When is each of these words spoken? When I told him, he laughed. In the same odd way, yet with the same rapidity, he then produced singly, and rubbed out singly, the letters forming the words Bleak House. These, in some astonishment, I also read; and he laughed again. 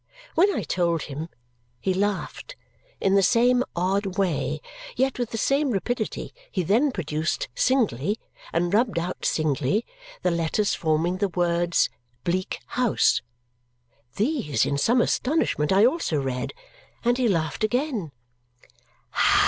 When 0.33 0.51
I 0.55 0.63
told 0.63 1.03
him, 1.03 1.29
he 1.79 1.93
laughed. 1.93 2.55
In 2.99 3.13
the 3.13 3.21
same 3.21 3.63
odd 3.75 4.17
way, 4.17 4.59
yet 4.95 5.19
with 5.19 5.29
the 5.29 5.37
same 5.37 5.69
rapidity, 5.69 6.33
he 6.51 6.63
then 6.63 6.91
produced 6.91 7.49
singly, 7.53 8.17
and 8.51 8.73
rubbed 8.73 8.97
out 8.97 9.23
singly, 9.25 9.85
the 10.23 10.31
letters 10.31 10.73
forming 10.73 11.17
the 11.17 11.29
words 11.29 11.87
Bleak 12.23 12.61
House. 12.69 13.21
These, 14.15 14.65
in 14.65 14.79
some 14.79 15.01
astonishment, 15.01 15.71
I 15.71 15.85
also 15.85 16.17
read; 16.19 16.51
and 17.05 17.19
he 17.19 17.27
laughed 17.27 17.63
again. 17.63 18.11